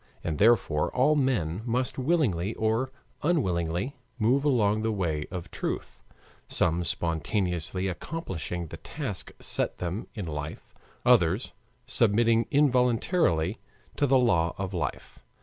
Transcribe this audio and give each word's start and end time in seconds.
And 0.23 0.39
therefore 0.39 0.89
all 0.95 1.15
men 1.15 1.61
must 1.63 1.99
willingly 1.99 2.55
or 2.55 2.91
unwillingly 3.21 3.97
move 4.17 4.43
along 4.43 4.81
the 4.81 4.91
way 4.91 5.27
of 5.29 5.51
truth, 5.51 6.03
some 6.47 6.83
spontaneously 6.83 7.87
accomplishing 7.87 8.65
the 8.69 8.77
task 8.77 9.31
set 9.39 9.77
them 9.77 10.07
in 10.15 10.25
life, 10.25 10.73
others 11.05 11.53
submitting 11.85 12.47
involuntarily 12.49 13.59
to 13.97 14.07
the 14.07 14.17
law 14.17 14.55
of 14.57 14.73
life. 14.73 15.19